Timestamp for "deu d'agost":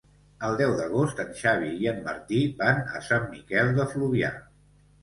0.61-1.21